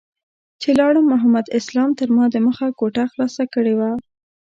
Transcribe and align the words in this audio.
چې 0.61 0.69
لاړم 0.79 1.05
محمد 1.13 1.45
اسلام 1.59 1.89
تر 1.99 2.07
ما 2.15 2.25
دمخه 2.35 2.67
کوټه 2.79 3.03
خلاصه 3.11 3.43
کړې 3.53 3.73
وه. 3.79 3.91